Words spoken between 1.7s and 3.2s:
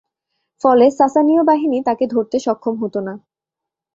তাকে ধরতে সক্ষম হত না।